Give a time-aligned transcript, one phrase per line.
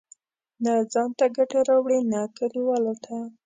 [0.63, 3.17] نه ځان ته ګټه راوړي، نه کلیوالو ته.